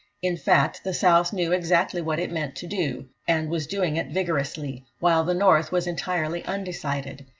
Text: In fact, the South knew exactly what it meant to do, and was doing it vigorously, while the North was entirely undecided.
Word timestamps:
In 0.23 0.35
fact, 0.35 0.83
the 0.83 0.95
South 0.95 1.31
knew 1.31 1.51
exactly 1.51 2.01
what 2.01 2.17
it 2.17 2.31
meant 2.31 2.55
to 2.55 2.65
do, 2.65 3.05
and 3.27 3.49
was 3.51 3.67
doing 3.67 3.97
it 3.97 4.07
vigorously, 4.09 4.83
while 4.99 5.23
the 5.23 5.35
North 5.35 5.71
was 5.71 5.85
entirely 5.85 6.43
undecided. 6.45 7.27